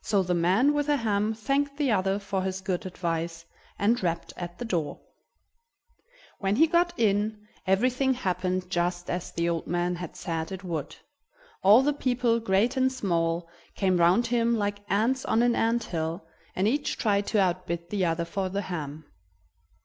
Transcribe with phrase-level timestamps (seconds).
[0.00, 3.44] So the man with the ham thanked the other for his good advice,
[3.78, 4.98] and rapped at the door.
[6.40, 10.96] When he got in, everything happened just as the old man had said it would:
[11.62, 16.26] all the people, great and small, came round him like ants on an ant hill,
[16.56, 19.04] and each tried to outbid the other for the ham.